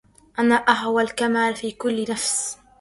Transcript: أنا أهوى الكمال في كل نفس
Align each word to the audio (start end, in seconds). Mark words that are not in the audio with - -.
أنا 0.39 0.55
أهوى 0.69 1.03
الكمال 1.03 1.55
في 1.55 1.71
كل 1.71 2.05
نفس 2.09 2.57